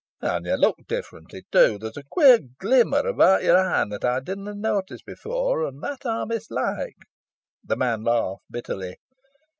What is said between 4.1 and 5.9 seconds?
didna notice efore, and